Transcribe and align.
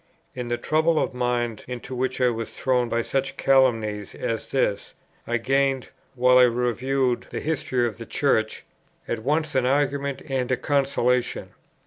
In 0.33 0.47
the 0.47 0.57
trouble 0.57 0.97
of 0.97 1.13
mind 1.13 1.63
into 1.67 1.93
which 1.93 2.19
I 2.19 2.29
was 2.31 2.51
thrown 2.51 2.89
by 2.89 3.03
such 3.03 3.37
calumnies 3.37 4.15
as 4.15 4.47
this, 4.47 4.95
I 5.27 5.37
gained, 5.37 5.89
while 6.15 6.39
I 6.39 6.45
reviewed 6.45 7.27
the 7.29 7.39
history 7.39 7.85
of 7.85 7.97
the 7.97 8.07
Church, 8.07 8.65
at 9.07 9.19
once 9.19 9.53
an 9.53 9.67
argument 9.67 10.23
and 10.27 10.51
a 10.51 10.57
consolation. 10.57 11.49